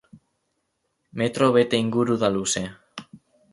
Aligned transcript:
Metro 1.23 1.51
bete 1.57 1.83
inguru 1.83 2.19
da 2.25 2.33
luze. 2.35 2.67